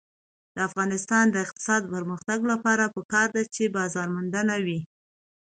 [0.55, 4.79] د افغانستان د اقتصادي پرمختګ لپاره پکار ده چې بازارموندنه وي.